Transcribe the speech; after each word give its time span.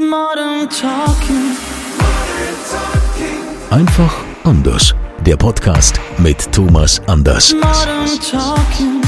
Modern 0.00 0.70
Talking. 0.70 1.56
Einfach 3.68 4.24
anders. 4.44 4.94
Der 5.26 5.36
Podcast 5.36 5.98
mit 6.18 6.52
Thomas 6.52 7.00
Anders. 7.08 7.52
Modern 7.52 8.06
Talking. 8.20 9.02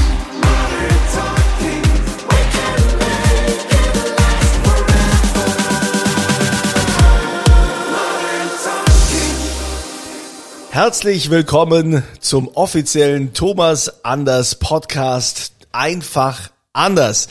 Herzlich 10.71 11.29
willkommen 11.29 12.03
zum 12.19 12.49
offiziellen 12.49 13.33
Thomas 13.33 14.03
Anders 14.03 14.55
Podcast. 14.55 15.53
Einfach 15.71 16.51
anders. 16.73 17.29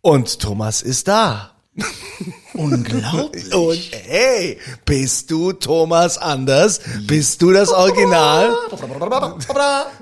Und 0.00 0.38
Thomas 0.38 0.80
ist 0.80 1.08
da. 1.08 1.50
Unglaublich. 2.54 3.52
Und 3.52 3.80
hey, 4.06 4.58
bist 4.84 5.30
du 5.30 5.52
Thomas 5.52 6.18
Anders? 6.18 6.80
Bist 7.06 7.42
du 7.42 7.52
das 7.52 7.70
Original? 7.70 8.54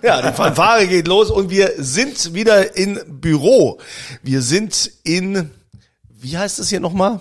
Ja, 0.03 0.21
die 0.21 0.37
Fanfare 0.37 0.87
geht 0.87 1.09
los 1.09 1.31
und 1.31 1.51
wir 1.51 1.73
sind 1.79 2.35
wieder 2.35 2.77
in 2.77 3.01
Büro. 3.07 3.79
Wir 4.23 4.43
sind 4.43 4.93
in, 5.03 5.51
wie 6.09 6.37
heißt 6.37 6.59
es 6.59 6.69
hier 6.69 6.81
nochmal? 6.81 7.21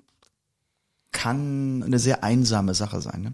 kann 1.12 1.84
eine 1.84 2.00
sehr 2.00 2.24
einsame 2.24 2.74
Sache 2.74 3.00
sein. 3.00 3.22
Ne? 3.22 3.34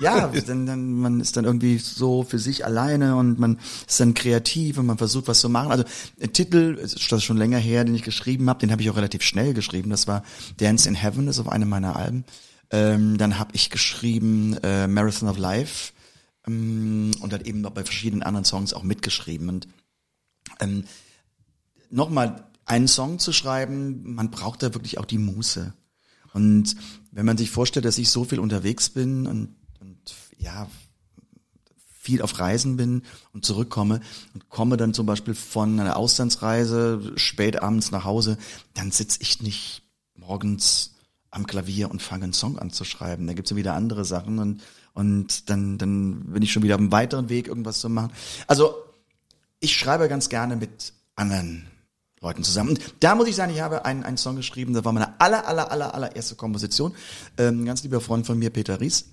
Ja, 0.00 0.26
dann, 0.46 0.66
dann, 0.66 0.94
man 0.94 1.20
ist 1.20 1.36
dann 1.36 1.44
irgendwie 1.44 1.78
so 1.78 2.24
für 2.24 2.40
sich 2.40 2.64
alleine 2.64 3.14
und 3.14 3.38
man 3.38 3.60
ist 3.86 4.00
dann 4.00 4.14
kreativ 4.14 4.78
und 4.78 4.86
man 4.86 4.98
versucht 4.98 5.28
was 5.28 5.38
zu 5.38 5.48
machen. 5.48 5.70
Also 5.70 5.84
ein 6.20 6.32
Titel, 6.32 6.76
es 6.82 6.94
ist 6.94 7.22
schon 7.22 7.36
länger 7.36 7.58
her, 7.58 7.84
den 7.84 7.94
ich 7.94 8.02
geschrieben 8.02 8.48
habe, 8.50 8.58
den 8.58 8.72
habe 8.72 8.82
ich 8.82 8.90
auch 8.90 8.96
relativ 8.96 9.22
schnell 9.22 9.54
geschrieben. 9.54 9.90
Das 9.90 10.08
war 10.08 10.24
Dance 10.56 10.88
in 10.88 10.96
Heaven, 10.96 11.26
das 11.26 11.36
ist 11.36 11.40
auf 11.40 11.52
einem 11.52 11.68
meiner 11.68 11.94
Alben. 11.94 12.24
Ähm, 12.70 13.18
dann 13.18 13.38
habe 13.38 13.54
ich 13.54 13.70
geschrieben 13.70 14.54
äh, 14.62 14.86
Marathon 14.86 15.28
of 15.28 15.38
Life 15.38 15.92
ähm, 16.46 17.12
und 17.20 17.32
dann 17.32 17.42
eben 17.42 17.60
noch 17.60 17.70
bei 17.70 17.84
verschiedenen 17.84 18.22
anderen 18.22 18.44
Songs 18.44 18.72
auch 18.72 18.82
mitgeschrieben. 18.82 19.48
Und 19.48 19.68
ähm, 20.60 20.84
nochmal 21.90 22.44
einen 22.66 22.88
Song 22.88 23.18
zu 23.18 23.32
schreiben, 23.32 24.14
man 24.14 24.30
braucht 24.30 24.62
da 24.62 24.74
wirklich 24.74 24.98
auch 24.98 25.04
die 25.04 25.18
Muße. 25.18 25.74
Und 26.32 26.76
wenn 27.12 27.26
man 27.26 27.36
sich 27.36 27.50
vorstellt, 27.50 27.84
dass 27.84 27.98
ich 27.98 28.10
so 28.10 28.24
viel 28.24 28.40
unterwegs 28.40 28.90
bin 28.90 29.26
und, 29.26 29.54
und 29.80 30.14
ja, 30.38 30.68
viel 32.04 32.20
auf 32.20 32.38
Reisen 32.38 32.76
bin 32.76 33.02
und 33.32 33.46
zurückkomme 33.46 34.00
und 34.34 34.50
komme 34.50 34.76
dann 34.76 34.92
zum 34.92 35.06
Beispiel 35.06 35.34
von 35.34 35.80
einer 35.80 35.96
Auslandsreise 35.96 37.12
spät 37.16 37.62
abends 37.62 37.92
nach 37.92 38.04
Hause, 38.04 38.36
dann 38.74 38.90
sitze 38.90 39.20
ich 39.22 39.40
nicht 39.40 39.82
morgens 40.14 40.93
am 41.34 41.46
Klavier 41.46 41.90
und 41.90 42.00
fange 42.00 42.24
einen 42.24 42.32
Song 42.32 42.58
an 42.58 42.70
zu 42.70 42.84
schreiben. 42.84 43.26
Da 43.26 43.34
gibt's 43.34 43.50
ja 43.50 43.56
wieder 43.56 43.74
andere 43.74 44.04
Sachen 44.04 44.38
und, 44.38 44.62
und 44.92 45.50
dann, 45.50 45.78
dann 45.78 46.32
bin 46.32 46.42
ich 46.42 46.52
schon 46.52 46.62
wieder 46.62 46.76
auf 46.76 46.80
einem 46.80 46.92
weiteren 46.92 47.28
Weg, 47.28 47.48
irgendwas 47.48 47.80
zu 47.80 47.88
machen. 47.88 48.12
Also 48.46 48.74
ich 49.60 49.76
schreibe 49.76 50.08
ganz 50.08 50.28
gerne 50.28 50.56
mit 50.56 50.92
anderen 51.16 51.66
Leuten 52.20 52.44
zusammen. 52.44 52.70
Und 52.70 52.80
da 53.00 53.14
muss 53.14 53.28
ich 53.28 53.36
sagen, 53.36 53.52
ich 53.52 53.60
habe 53.60 53.84
einen, 53.84 54.04
einen 54.04 54.16
Song 54.16 54.36
geschrieben, 54.36 54.74
das 54.74 54.84
war 54.84 54.92
meine 54.92 55.20
aller, 55.20 55.46
aller, 55.46 55.70
aller, 55.70 55.94
allererste 55.94 56.36
Komposition. 56.36 56.94
Ähm, 57.36 57.62
ein 57.62 57.64
ganz 57.66 57.82
lieber 57.82 58.00
Freund 58.00 58.26
von 58.26 58.38
mir, 58.38 58.50
Peter 58.50 58.80
Ries. 58.80 59.06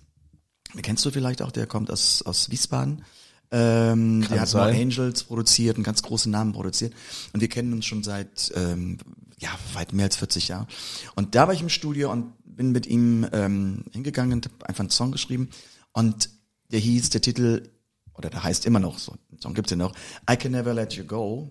Den 0.73 0.81
kennst 0.81 1.03
du 1.05 1.11
vielleicht 1.11 1.41
auch, 1.41 1.51
der 1.51 1.67
kommt 1.67 1.91
aus, 1.91 2.21
aus 2.21 2.49
Wiesbaden. 2.51 3.03
Ähm, 3.51 4.25
der 4.29 4.41
hat 4.41 4.47
sein. 4.47 4.75
Angels 4.75 5.23
produziert, 5.23 5.75
einen 5.75 5.83
ganz 5.83 6.01
großen 6.03 6.31
Namen 6.31 6.53
produziert. 6.53 6.93
Und 7.33 7.41
wir 7.41 7.49
kennen 7.49 7.73
uns 7.73 7.85
schon 7.85 8.01
seit 8.01 8.51
ähm, 8.55 8.97
ja, 9.41 9.49
weit 9.73 9.91
mehr 9.91 10.05
als 10.05 10.15
40 10.15 10.47
Jahren. 10.47 10.67
Und 11.15 11.35
da 11.35 11.47
war 11.47 11.53
ich 11.53 11.61
im 11.61 11.69
Studio 11.69 12.11
und 12.11 12.33
bin 12.45 12.71
mit 12.71 12.85
ihm 12.85 13.27
ähm, 13.33 13.83
hingegangen 13.91 14.33
und 14.33 14.45
hab 14.45 14.63
einfach 14.63 14.81
einen 14.81 14.91
Song 14.91 15.11
geschrieben. 15.11 15.49
Und 15.93 16.29
der 16.71 16.79
hieß, 16.79 17.09
der 17.09 17.21
Titel, 17.21 17.69
oder 18.13 18.29
der 18.29 18.43
heißt 18.43 18.65
immer 18.65 18.79
noch, 18.79 18.99
so 18.99 19.13
einen 19.31 19.41
Song 19.41 19.53
gibt's 19.53 19.71
ja 19.71 19.77
noch, 19.77 19.93
I 20.29 20.37
Can 20.37 20.51
Never 20.51 20.73
Let 20.73 20.93
You 20.93 21.03
Go. 21.03 21.49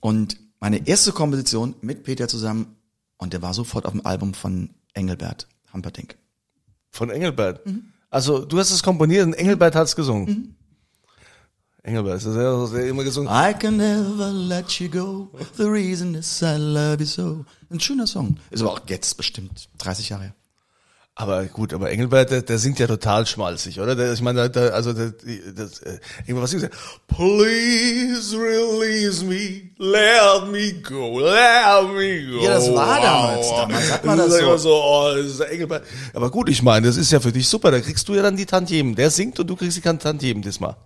Und 0.00 0.36
meine 0.60 0.86
erste 0.86 1.12
Komposition 1.12 1.74
mit 1.80 2.04
Peter 2.04 2.28
zusammen 2.28 2.76
und 3.16 3.32
der 3.32 3.40
war 3.42 3.54
sofort 3.54 3.86
auf 3.86 3.92
dem 3.92 4.04
Album 4.04 4.34
von 4.34 4.70
Engelbert 4.92 5.48
Hamperdinck. 5.72 6.18
Von 6.90 7.08
Engelbert. 7.08 7.64
Mhm. 7.66 7.92
Also 8.10 8.44
du 8.44 8.58
hast 8.58 8.70
es 8.70 8.82
komponiert 8.82 9.26
und 9.26 9.32
Engelbert 9.32 9.74
hat 9.74 9.86
es 9.86 9.96
gesungen. 9.96 10.56
Engelbert, 11.84 12.18
ist 12.18 12.26
das 12.26 12.36
ja 12.36 12.60
das 12.60 12.70
hat 12.70 12.78
er 12.78 12.86
immer 12.86 13.02
gesungen. 13.02 13.28
I 13.32 13.52
can 13.54 13.76
never 13.76 14.30
let 14.30 14.70
you 14.78 14.88
go. 14.88 15.28
The 15.56 15.64
reason 15.64 16.14
is 16.14 16.40
I 16.40 16.56
love 16.56 16.98
you 17.00 17.06
so. 17.06 17.44
Ein 17.70 17.80
schöner 17.80 18.06
Song. 18.06 18.36
Ist 18.50 18.62
aber 18.62 18.72
auch 18.72 18.80
jetzt 18.86 19.16
bestimmt 19.16 19.68
30 19.78 20.10
Jahre 20.10 20.22
her. 20.22 20.34
Aber 21.14 21.44
gut, 21.44 21.74
aber 21.74 21.90
Engelbert, 21.90 22.30
der, 22.30 22.40
der 22.40 22.58
singt 22.58 22.78
ja 22.78 22.86
total 22.86 23.26
schmalzig, 23.26 23.80
oder? 23.80 23.94
Der, 23.94 24.14
ich 24.14 24.22
meine, 24.22 24.48
der, 24.48 24.74
also 24.74 24.94
der, 24.94 25.12
das, 25.54 25.80
äh, 25.80 25.98
irgendwas 26.26 26.52
singt 26.52 26.62
er. 26.62 26.70
Please 27.06 28.34
release 28.34 29.22
me, 29.22 29.70
let 29.76 30.50
me 30.50 30.80
go, 30.80 31.18
let 31.18 31.92
me 31.94 32.30
go. 32.30 32.44
Ja, 32.44 32.54
das 32.54 32.72
war 32.72 33.00
damals. 33.00 33.50
Damals 33.50 33.92
hat 33.92 34.04
man 34.04 34.18
das 34.18 34.32
ist 34.32 34.40
so. 34.40 34.56
so. 34.56 34.82
Oh, 34.82 35.12
das 35.14 35.26
ist 35.26 35.40
der 35.40 35.50
Engelbert. 35.50 35.84
Aber 36.14 36.30
gut, 36.30 36.48
ich 36.48 36.62
meine, 36.62 36.86
das 36.86 36.96
ist 36.96 37.10
ja 37.10 37.20
für 37.20 37.32
dich 37.32 37.46
super. 37.46 37.72
Da 37.72 37.80
kriegst 37.80 38.08
du 38.08 38.14
ja 38.14 38.22
dann 38.22 38.36
die 38.36 38.46
Tantiemen. 38.46 38.94
Der 38.94 39.10
singt 39.10 39.38
und 39.38 39.48
du 39.48 39.56
kriegst 39.56 39.76
die 39.76 39.80
Tantiemen 39.82 40.42
diesmal. 40.42 40.76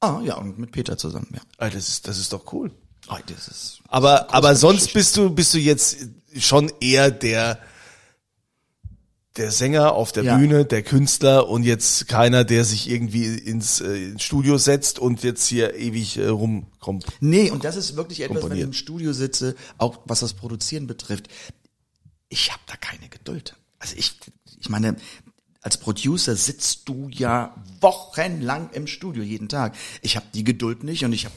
Ah, 0.00 0.20
ja, 0.22 0.36
und 0.36 0.58
mit 0.58 0.72
Peter 0.72 0.96
zusammen, 0.98 1.28
ja. 1.34 1.40
Ah, 1.58 1.70
Das 1.70 1.88
ist, 1.88 2.06
das 2.08 2.18
ist 2.18 2.32
doch 2.32 2.52
cool. 2.52 2.70
Ah, 3.08 3.18
das 3.26 3.48
ist, 3.48 3.80
Aber, 3.88 4.32
aber 4.34 4.56
sonst 4.56 4.92
bist 4.92 5.16
du, 5.16 5.30
bist 5.30 5.54
du 5.54 5.58
jetzt 5.58 5.98
schon 6.38 6.72
eher 6.80 7.10
der, 7.10 7.58
der 9.36 9.52
Sänger 9.52 9.92
auf 9.92 10.12
der 10.12 10.24
Ja. 10.24 10.36
Bühne, 10.38 10.64
der 10.64 10.82
Künstler 10.82 11.48
und 11.48 11.62
jetzt 11.62 12.08
keiner, 12.08 12.44
der 12.44 12.64
sich 12.64 12.88
irgendwie 12.90 13.26
ins, 13.36 13.80
äh, 13.80 14.10
ins 14.10 14.22
Studio 14.22 14.58
setzt 14.58 14.98
und 14.98 15.22
jetzt 15.22 15.46
hier 15.46 15.74
ewig 15.76 16.16
äh, 16.18 16.26
rumkommt. 16.26 17.06
Nee, 17.20 17.50
und 17.50 17.64
das 17.64 17.76
ist 17.76 17.96
wirklich 17.96 18.20
etwas, 18.20 18.42
wenn 18.48 18.56
ich 18.56 18.62
im 18.64 18.72
Studio 18.72 19.12
sitze, 19.12 19.54
auch 19.78 20.00
was 20.06 20.20
das 20.20 20.32
Produzieren 20.34 20.86
betrifft. 20.86 21.28
Ich 22.28 22.50
habe 22.50 22.62
da 22.66 22.76
keine 22.76 23.08
Geduld. 23.08 23.54
Also 23.78 23.94
ich 23.96 24.18
Ich 24.58 24.68
meine, 24.68 24.96
als 25.66 25.78
Producer 25.78 26.36
sitzt 26.36 26.88
du 26.88 27.08
ja 27.10 27.52
wochenlang 27.80 28.70
im 28.72 28.86
Studio 28.86 29.24
jeden 29.24 29.48
Tag. 29.48 29.74
Ich 30.00 30.14
habe 30.14 30.26
die 30.32 30.44
Geduld 30.44 30.84
nicht 30.84 31.04
und 31.04 31.12
ich 31.12 31.24
habe 31.24 31.34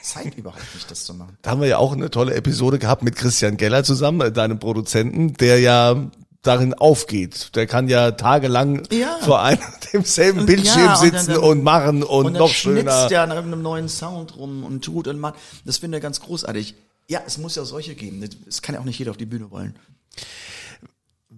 Zeit 0.00 0.34
überhaupt 0.38 0.62
nicht, 0.74 0.88
das 0.88 1.04
zu 1.04 1.12
machen. 1.12 1.36
Da 1.42 1.50
haben 1.50 1.60
wir 1.60 1.66
ja 1.66 1.78
auch 1.78 1.92
eine 1.92 2.08
tolle 2.08 2.34
Episode 2.34 2.78
gehabt 2.78 3.02
mit 3.02 3.16
Christian 3.16 3.56
Geller 3.56 3.82
zusammen, 3.82 4.20
äh, 4.20 4.30
deinem 4.30 4.60
Produzenten, 4.60 5.34
der 5.34 5.58
ja 5.58 6.08
darin 6.42 6.72
aufgeht. 6.74 7.50
Der 7.56 7.66
kann 7.66 7.88
ja 7.88 8.12
tagelang 8.12 8.84
Ja. 8.92 9.18
vor 9.22 9.42
einem 9.42 9.58
demselben 9.92 10.46
Bildschirm 10.46 10.78
ja, 10.84 10.94
und 11.00 11.12
dann- 11.12 11.24
sitzen 11.24 11.36
und 11.38 11.64
machen 11.64 12.04
und, 12.04 12.26
Und 12.26 12.34
dann 12.34 12.42
noch 12.42 12.50
schöner. 12.50 13.08
der 13.08 13.22
an 13.22 13.30
irgendeinem 13.32 13.62
neuen 13.62 13.88
Sound 13.88 14.36
rum 14.36 14.62
und 14.62 14.84
tut 14.84 15.08
und 15.08 15.18
macht. 15.18 15.34
Das 15.64 15.78
finde 15.78 15.98
ich 15.98 16.02
ganz 16.02 16.20
großartig. 16.20 16.76
Ja, 17.08 17.22
es 17.26 17.38
muss 17.38 17.56
ja 17.56 17.64
solche 17.64 17.96
geben. 17.96 18.22
Es 18.48 18.62
kann 18.62 18.76
ja 18.76 18.80
auch 18.80 18.84
nicht 18.84 18.98
jeder 19.00 19.10
auf 19.10 19.16
die 19.16 19.26
Bühne 19.26 19.50
wollen. 19.50 19.74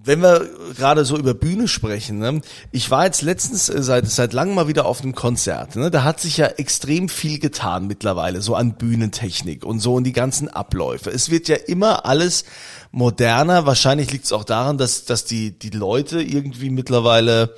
Wenn 0.06 0.22
wir 0.22 0.48
gerade 0.76 1.04
so 1.04 1.18
über 1.18 1.34
Bühne 1.34 1.66
sprechen, 1.66 2.18
ne? 2.18 2.40
ich 2.70 2.90
war 2.90 3.04
jetzt 3.04 3.22
letztens 3.22 3.68
äh, 3.68 3.82
seit 3.82 4.08
seit 4.08 4.32
langem 4.32 4.54
mal 4.54 4.68
wieder 4.68 4.86
auf 4.86 5.02
einem 5.02 5.14
Konzert. 5.14 5.74
Ne? 5.74 5.90
Da 5.90 6.04
hat 6.04 6.20
sich 6.20 6.36
ja 6.36 6.46
extrem 6.46 7.08
viel 7.08 7.40
getan 7.40 7.88
mittlerweile, 7.88 8.40
so 8.40 8.54
an 8.54 8.76
Bühnentechnik 8.76 9.64
und 9.64 9.80
so 9.80 9.94
und 9.94 10.04
die 10.04 10.12
ganzen 10.12 10.48
Abläufe. 10.48 11.10
Es 11.10 11.30
wird 11.30 11.48
ja 11.48 11.56
immer 11.56 12.06
alles 12.06 12.44
moderner. 12.92 13.66
Wahrscheinlich 13.66 14.12
liegt 14.12 14.26
es 14.26 14.32
auch 14.32 14.44
daran, 14.44 14.78
dass 14.78 15.04
dass 15.04 15.24
die 15.24 15.58
die 15.58 15.70
Leute 15.70 16.22
irgendwie 16.22 16.70
mittlerweile 16.70 17.54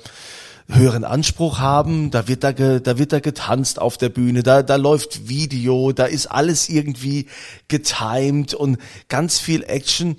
höheren 0.71 1.03
Anspruch 1.03 1.59
haben, 1.59 2.11
da 2.11 2.27
wird 2.27 2.43
da, 2.43 2.51
ge, 2.51 2.79
da 2.79 2.99
wird 2.99 3.11
da 3.11 3.19
getanzt 3.19 3.79
auf 3.81 3.97
der 3.97 4.09
Bühne, 4.09 4.43
da, 4.43 4.61
da 4.61 4.75
läuft 4.75 5.27
Video, 5.27 5.91
da 5.91 6.05
ist 6.05 6.27
alles 6.27 6.69
irgendwie 6.69 7.25
getimed 7.67 8.53
und 8.53 8.77
ganz 9.07 9.39
viel 9.39 9.63
Action. 9.63 10.17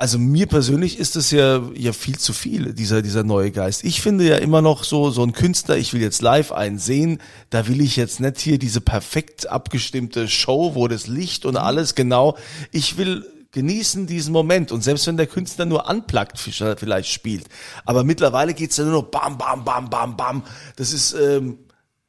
Also 0.00 0.16
mir 0.16 0.46
persönlich 0.46 1.00
ist 1.00 1.16
das 1.16 1.32
ja, 1.32 1.60
ja 1.74 1.92
viel 1.92 2.18
zu 2.18 2.32
viel, 2.32 2.72
dieser, 2.72 3.02
dieser 3.02 3.24
neue 3.24 3.50
Geist. 3.50 3.82
Ich 3.82 4.00
finde 4.00 4.28
ja 4.28 4.36
immer 4.36 4.62
noch 4.62 4.84
so, 4.84 5.10
so 5.10 5.24
ein 5.24 5.32
Künstler, 5.32 5.76
ich 5.76 5.92
will 5.92 6.00
jetzt 6.00 6.22
live 6.22 6.52
einen 6.52 6.78
sehen, 6.78 7.20
da 7.50 7.66
will 7.66 7.80
ich 7.80 7.96
jetzt 7.96 8.20
nicht 8.20 8.38
hier 8.38 8.60
diese 8.60 8.80
perfekt 8.80 9.48
abgestimmte 9.48 10.28
Show, 10.28 10.76
wo 10.76 10.86
das 10.86 11.08
Licht 11.08 11.44
und 11.44 11.56
alles 11.56 11.96
genau, 11.96 12.38
ich 12.70 12.96
will 12.96 13.26
genießen 13.50 14.06
diesen 14.06 14.32
Moment 14.32 14.70
und 14.70 14.84
selbst 14.84 15.08
wenn 15.08 15.16
der 15.16 15.26
Künstler 15.26 15.64
nur 15.64 15.88
unplugged 15.90 16.38
vielleicht 16.38 17.10
spielt, 17.10 17.46
aber 17.84 18.04
mittlerweile 18.04 18.54
geht's 18.54 18.76
ja 18.76 18.84
nur 18.84 19.02
noch 19.02 19.10
bam, 19.10 19.36
bam, 19.36 19.64
bam, 19.64 19.90
bam, 19.90 20.16
bam. 20.16 20.42
Das 20.76 20.92
ist, 20.92 21.12
ähm, 21.14 21.58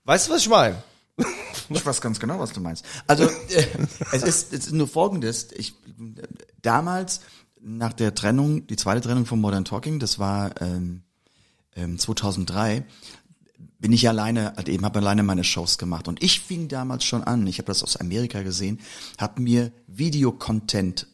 weißt 0.03 0.27
du, 0.27 0.33
was 0.33 0.41
ich 0.41 0.50
meine? 0.50 0.83
Ich 1.71 1.86
weiß 1.86 2.01
ganz 2.01 2.19
genau, 2.19 2.39
was 2.39 2.51
du 2.51 2.62
meinst. 2.62 2.83
Also 3.06 3.25
äh, 3.25 3.65
es, 4.12 4.24
ist, 4.24 4.53
es 4.53 4.65
ist 4.68 4.71
nur 4.71 4.88
Folgendes. 4.88 5.50
Ich 5.56 5.69
äh, 5.69 6.24
damals 6.63 7.21
nach 7.61 7.94
der 7.94 8.15
Trennung, 8.15 8.67
die 8.67 8.75
zweite 8.75 9.01
Trennung 9.01 9.25
von 9.25 9.39
Modern 9.39 9.65
Talking, 9.65 10.00
das 10.00 10.19
war 10.19 10.61
ähm, 10.61 11.01
ähm, 11.75 11.97
2003, 11.97 12.85
bin 13.79 13.94
ich 13.94 14.07
alleine, 14.07 14.53
halt 14.56 14.69
eben 14.69 14.85
habe 14.85 15.00
alleine 15.00 15.23
meine 15.23 15.44
Shows 15.44 15.77
gemacht 15.77 16.07
und 16.07 16.21
ich 16.21 16.41
fing 16.41 16.67
damals 16.67 17.06
schon 17.06 17.23
an. 17.23 17.47
Ich 17.47 17.59
habe 17.59 17.67
das 17.67 17.83
aus 17.83 17.97
Amerika 17.97 18.41
gesehen, 18.41 18.79
habe 19.17 19.41
mir 19.41 19.71
Videocontent 19.88 21.07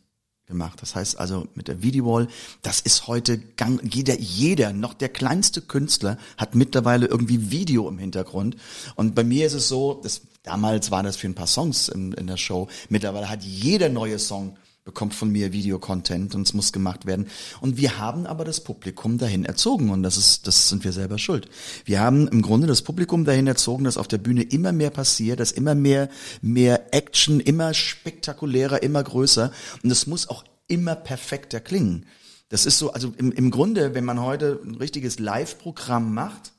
gemacht. 0.47 0.81
Das 0.81 0.95
heißt 0.95 1.19
also 1.19 1.47
mit 1.55 1.67
der 1.67 1.81
Videowall, 1.81 2.27
das 2.61 2.79
ist 2.79 3.07
heute 3.07 3.37
gang, 3.39 3.81
jeder, 3.93 4.19
jeder, 4.19 4.73
noch 4.73 4.93
der 4.93 5.09
kleinste 5.09 5.61
Künstler 5.61 6.17
hat 6.37 6.55
mittlerweile 6.55 7.07
irgendwie 7.07 7.51
Video 7.51 7.87
im 7.87 7.97
Hintergrund. 7.97 8.55
Und 8.95 9.15
bei 9.15 9.23
mir 9.23 9.47
ist 9.47 9.53
es 9.53 9.67
so, 9.67 9.99
das, 10.03 10.21
damals 10.43 10.91
war 10.91 11.03
das 11.03 11.17
für 11.17 11.27
ein 11.27 11.35
paar 11.35 11.47
Songs 11.47 11.89
in, 11.89 12.13
in 12.13 12.27
der 12.27 12.37
Show. 12.37 12.67
Mittlerweile 12.89 13.29
hat 13.29 13.43
jeder 13.43 13.89
neue 13.89 14.19
Song 14.19 14.57
bekommt 14.85 15.15
von 15.15 15.31
mir 15.31 15.51
Videocontent 15.51 16.35
und 16.35 16.43
es 16.43 16.53
muss 16.53 16.71
gemacht 16.71 17.07
werden. 17.07 17.27
Und 17.59 17.77
wir 17.77 17.97
haben 17.97 18.27
aber 18.27 18.45
das 18.45 18.61
Publikum 18.61 19.17
dahin 19.17 19.43
erzogen 19.43 19.89
und 19.89 20.03
das 20.03 20.15
ist, 20.15 20.45
das 20.45 20.69
sind 20.69 20.83
wir 20.83 20.93
selber 20.93 21.17
schuld. 21.17 21.49
Wir 21.85 21.99
haben 21.99 22.27
im 22.27 22.43
Grunde 22.43 22.67
das 22.67 22.83
Publikum 22.83 23.25
dahin 23.25 23.47
erzogen, 23.47 23.83
dass 23.83 23.97
auf 23.97 24.07
der 24.07 24.19
Bühne 24.19 24.43
immer 24.43 24.71
mehr 24.71 24.91
passiert, 24.91 25.39
dass 25.39 25.51
immer 25.51 25.73
mehr, 25.73 26.09
mehr 26.41 26.93
Action, 26.93 27.39
immer 27.39 27.73
spektakulärer, 27.73 28.83
immer 28.83 29.03
größer 29.03 29.51
und 29.81 29.89
es 29.89 30.05
muss 30.05 30.29
auch 30.29 30.45
immer 30.67 30.93
perfekter 30.95 31.59
klingen. 31.59 32.05
Das 32.49 32.67
ist 32.67 32.77
so, 32.77 32.93
also 32.93 33.11
im, 33.17 33.31
im 33.31 33.49
Grunde, 33.49 33.95
wenn 33.95 34.05
man 34.05 34.21
heute 34.21 34.61
ein 34.63 34.75
richtiges 34.75 35.17
Live-Programm 35.17 36.13
macht 36.13 36.53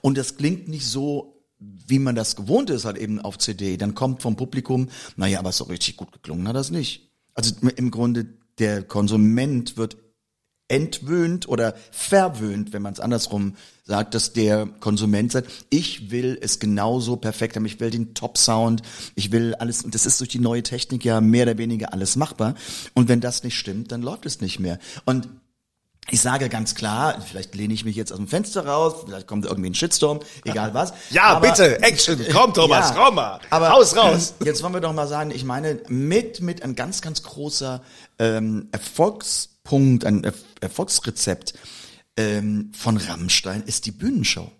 und 0.00 0.18
das 0.18 0.36
klingt 0.36 0.66
nicht 0.66 0.86
so 0.86 1.33
wie 1.86 1.98
man 1.98 2.14
das 2.14 2.36
gewohnt 2.36 2.70
ist, 2.70 2.84
halt 2.84 2.98
eben 2.98 3.20
auf 3.20 3.38
CD, 3.38 3.76
dann 3.76 3.94
kommt 3.94 4.22
vom 4.22 4.36
Publikum, 4.36 4.88
naja, 5.16 5.38
aber 5.38 5.52
so 5.52 5.64
richtig 5.64 5.96
gut 5.96 6.12
geklungen 6.12 6.48
hat 6.48 6.56
das 6.56 6.70
nicht. 6.70 7.10
Also 7.34 7.54
im 7.76 7.90
Grunde, 7.90 8.26
der 8.58 8.82
Konsument 8.82 9.76
wird 9.76 9.96
entwöhnt 10.68 11.46
oder 11.46 11.74
verwöhnt, 11.90 12.72
wenn 12.72 12.80
man 12.80 12.94
es 12.94 13.00
andersrum 13.00 13.54
sagt, 13.84 14.14
dass 14.14 14.32
der 14.32 14.66
Konsument 14.80 15.30
sagt, 15.30 15.66
ich 15.68 16.10
will 16.10 16.38
es 16.40 16.58
genauso 16.58 17.16
perfekt 17.16 17.56
haben, 17.56 17.66
ich 17.66 17.80
will 17.80 17.90
den 17.90 18.14
Top-Sound, 18.14 18.80
ich 19.14 19.30
will 19.30 19.54
alles, 19.56 19.84
und 19.84 19.94
das 19.94 20.06
ist 20.06 20.20
durch 20.20 20.30
die 20.30 20.38
neue 20.38 20.62
Technik 20.62 21.04
ja 21.04 21.20
mehr 21.20 21.44
oder 21.44 21.58
weniger 21.58 21.92
alles 21.92 22.16
machbar. 22.16 22.54
Und 22.94 23.08
wenn 23.08 23.20
das 23.20 23.44
nicht 23.44 23.58
stimmt, 23.58 23.92
dann 23.92 24.00
läuft 24.00 24.24
es 24.24 24.40
nicht 24.40 24.58
mehr. 24.58 24.78
Und 25.04 25.28
ich 26.10 26.20
sage 26.20 26.48
ganz 26.48 26.74
klar, 26.74 27.20
vielleicht 27.26 27.54
lehne 27.54 27.72
ich 27.72 27.84
mich 27.84 27.96
jetzt 27.96 28.12
aus 28.12 28.18
dem 28.18 28.28
Fenster 28.28 28.66
raus, 28.66 29.04
vielleicht 29.06 29.26
kommt 29.26 29.46
irgendwie 29.46 29.70
ein 29.70 29.74
Shitstorm, 29.74 30.20
egal 30.44 30.74
was. 30.74 30.92
Ja, 31.10 31.38
bitte, 31.38 31.80
Action, 31.82 32.18
komm 32.30 32.52
Thomas, 32.52 32.94
komm 32.94 33.14
mal, 33.14 33.40
aber 33.50 33.70
haus 33.70 33.96
raus. 33.96 34.34
Jetzt 34.44 34.62
wollen 34.62 34.74
wir 34.74 34.80
doch 34.80 34.92
mal 34.92 35.08
sagen, 35.08 35.30
ich 35.30 35.44
meine, 35.44 35.80
mit, 35.88 36.40
mit 36.40 36.62
ein 36.62 36.74
ganz, 36.74 37.00
ganz 37.00 37.22
großer 37.22 37.80
ähm, 38.18 38.68
Erfolgspunkt, 38.72 40.04
ein 40.04 40.24
er 40.24 40.34
Erfolgsrezept 40.60 41.54
ähm, 42.16 42.70
von 42.76 42.96
Rammstein 42.96 43.62
ist 43.62 43.86
die 43.86 43.90
Bühnenshow. 43.90 44.50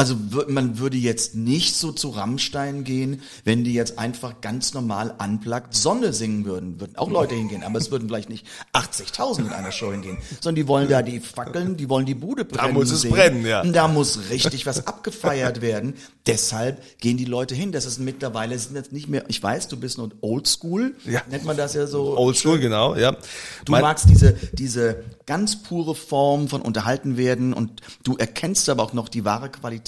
Also 0.00 0.14
man 0.46 0.78
würde 0.78 0.96
jetzt 0.96 1.34
nicht 1.34 1.74
so 1.74 1.90
zu 1.90 2.10
Rammstein 2.10 2.84
gehen, 2.84 3.20
wenn 3.42 3.64
die 3.64 3.74
jetzt 3.74 3.98
einfach 3.98 4.40
ganz 4.40 4.72
normal 4.72 5.12
unplugged 5.18 5.74
Sonne 5.74 6.12
singen 6.12 6.44
würden. 6.44 6.78
Würden 6.80 6.96
auch 6.96 7.10
Leute 7.10 7.34
hingehen, 7.34 7.64
aber 7.64 7.78
es 7.80 7.90
würden 7.90 8.06
vielleicht 8.06 8.28
nicht 8.30 8.46
80.000 8.74 9.40
in 9.40 9.48
einer 9.48 9.72
Show 9.72 9.90
hingehen, 9.90 10.16
sondern 10.40 10.54
die 10.54 10.68
wollen 10.68 10.88
da 10.88 11.02
die 11.02 11.18
Fackeln, 11.18 11.76
die 11.76 11.88
wollen 11.88 12.06
die 12.06 12.14
Bude 12.14 12.44
brennen 12.44 12.74
muss 12.74 12.92
es 12.92 13.00
sehen. 13.00 13.10
brennen, 13.10 13.44
ja. 13.44 13.62
Und 13.62 13.72
Da 13.72 13.88
muss 13.88 14.30
richtig 14.30 14.66
was 14.66 14.86
abgefeiert 14.86 15.62
werden. 15.62 15.94
Deshalb 16.28 16.80
gehen 17.00 17.16
die 17.16 17.24
Leute 17.24 17.56
hin. 17.56 17.72
Das 17.72 17.84
ist 17.84 17.98
mittlerweile 17.98 18.56
sind 18.56 18.76
jetzt 18.76 18.92
nicht 18.92 19.08
mehr, 19.08 19.24
ich 19.26 19.42
weiß, 19.42 19.66
du 19.66 19.76
bist 19.78 19.98
noch 19.98 20.10
oldschool, 20.20 20.94
Ja. 21.06 21.22
nennt 21.28 21.44
man 21.44 21.56
das 21.56 21.74
ja 21.74 21.88
so. 21.88 22.16
Oldschool, 22.16 22.60
genau, 22.60 22.94
ja. 22.94 23.16
Du 23.64 23.72
Mein- 23.72 23.82
magst 23.82 24.08
diese, 24.08 24.34
diese 24.52 25.02
ganz 25.26 25.56
pure 25.60 25.96
Form 25.96 26.46
von 26.46 26.62
unterhalten 26.62 27.16
werden 27.16 27.52
und 27.52 27.80
du 28.04 28.16
erkennst 28.16 28.68
aber 28.68 28.84
auch 28.84 28.92
noch 28.92 29.08
die 29.08 29.24
wahre 29.24 29.48
Qualität 29.50 29.87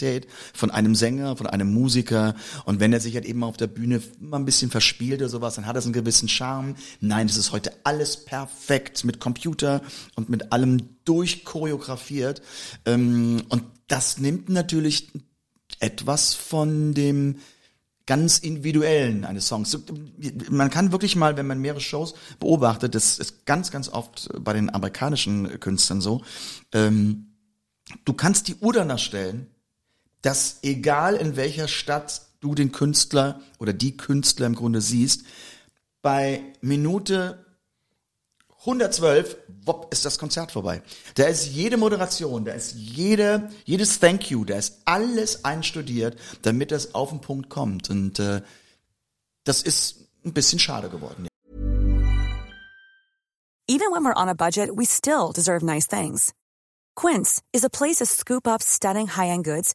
von 0.55 0.71
einem 0.71 0.95
Sänger, 0.95 1.37
von 1.37 1.47
einem 1.47 1.73
Musiker. 1.73 2.35
Und 2.65 2.81
wenn 2.81 2.93
er 2.93 3.01
sich 3.01 3.15
halt 3.15 3.25
eben 3.25 3.45
auf 3.45 3.57
der 3.57 3.67
Bühne 3.67 4.03
mal 4.19 4.39
ein 4.39 4.45
bisschen 4.45 4.71
verspielt 4.71 5.21
oder 5.21 5.29
sowas, 5.29 5.55
dann 5.55 5.67
hat 5.67 5.77
das 5.77 5.85
einen 5.85 5.93
gewissen 5.93 6.29
Charme. 6.29 6.75
Nein, 7.01 7.27
es 7.27 7.37
ist 7.37 7.53
heute 7.53 7.73
alles 7.85 8.25
perfekt 8.25 9.05
mit 9.05 9.21
Computer 9.21 9.83
und 10.15 10.29
mit 10.29 10.53
allem 10.53 10.97
durchchoreografiert. 11.05 12.43
Ähm, 12.85 13.43
Und 13.49 13.65
das 13.89 14.19
nimmt 14.19 14.49
natürlich 14.49 15.11
etwas 15.81 16.35
von 16.35 16.95
dem 16.95 17.37
ganz 18.07 18.39
individuellen 18.39 19.25
eines 19.25 19.47
Songs. 19.47 19.71
So, 19.71 19.79
Man 20.51 20.69
kann 20.71 20.91
wirklich 20.91 21.15
mal, 21.15 21.37
wenn 21.37 21.47
man 21.47 21.61
mehrere 21.61 21.81
Shows 21.81 22.15
beobachtet, 22.41 22.97
das 22.97 23.21
ist 23.21 23.47
ganz, 23.47 23.71
ganz 23.71 23.89
oft 23.89 24.29
bei 24.41 24.53
den 24.53 24.69
amerikanischen 24.75 25.61
Künstlern 25.61 26.01
so, 26.01 26.23
ähm, 26.73 27.37
du 28.05 28.13
kannst 28.13 28.49
die 28.49 28.57
Uhr 28.57 28.73
danach 28.73 28.99
stellen, 28.99 29.47
dass 30.23 30.59
egal 30.63 31.17
in 31.17 31.37
welcher 31.37 31.69
Stadt 31.69 32.23
du 32.41 32.55
den 32.55 32.73
Künstler 32.73 33.41
oder 33.59 33.73
die 33.73 33.97
Künstler 33.97 34.47
im 34.47 34.55
Grunde 34.55 34.81
siehst, 34.81 35.25
bei 36.03 36.43
Minute 36.61 37.45
112, 38.61 39.37
wopp, 39.65 39.93
ist 39.93 40.05
das 40.05 40.19
Konzert 40.19 40.53
vorbei. 40.53 40.83
Da 41.15 41.25
ist 41.25 41.47
jede 41.47 41.79
Moderation, 41.79 42.45
da 42.45 42.53
ist 42.53 42.75
jede, 42.75 43.51
jedes 43.65 44.01
Thank 44.01 44.31
you, 44.31 44.45
da 44.45 44.57
ist 44.57 44.83
alles 44.85 45.45
einstudiert, 45.45 46.19
damit 46.43 46.71
das 46.71 46.95
auf 46.95 47.09
den 47.09 47.21
Punkt 47.21 47.49
kommt. 47.49 47.89
Und 47.89 48.19
äh, 48.19 48.43
das 49.45 49.63
ist 49.63 49.97
ein 50.25 50.35
bisschen 50.35 50.59
schade 50.59 50.91
geworden. 50.91 51.27
Even 53.67 53.93
when 53.93 54.05
we're 54.05 54.17
on 54.17 54.29
a 54.29 54.35
budget, 54.35 54.71
we 54.77 54.85
still 54.85 55.33
deserve 55.33 55.65
nice 55.65 55.87
things. 55.87 56.35
Quince 56.97 57.41
is 57.53 57.65
a 57.65 57.71
place 57.71 57.97
to 57.97 58.05
scoop 58.05 58.47
up 58.47 58.63
stunning 58.63 59.07
high-end 59.07 59.45
goods 59.45 59.75